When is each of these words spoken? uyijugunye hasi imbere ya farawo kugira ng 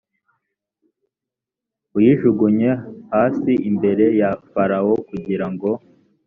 uyijugunye 1.97 2.69
hasi 3.11 3.51
imbere 3.69 4.05
ya 4.19 4.31
farawo 4.51 4.93
kugira 5.09 5.45
ng 5.53 5.61